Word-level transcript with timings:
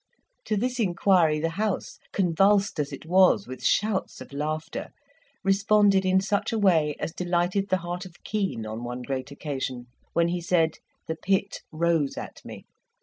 To 0.45 0.57
this 0.57 0.79
inquiry 0.79 1.39
the 1.39 1.51
house, 1.61 1.99
convulsed 2.11 2.79
as 2.79 2.91
it 2.91 3.05
was 3.05 3.45
with 3.45 3.63
shouts 3.63 4.19
of 4.19 4.33
laughter, 4.33 4.89
responded 5.43 6.07
in 6.07 6.19
such 6.19 6.51
a 6.51 6.57
way 6.57 6.95
as 6.99 7.13
delighted 7.13 7.69
the 7.69 7.77
heart 7.85 8.07
of 8.07 8.23
Kean 8.23 8.65
on 8.65 8.83
one 8.83 9.03
great 9.03 9.29
occasion, 9.29 9.85
when 10.13 10.29
he 10.29 10.41
said, 10.41 10.77
"The 11.05 11.17
pit 11.17 11.59
rose 11.71 12.17
at 12.17 12.43
me." 12.43 12.65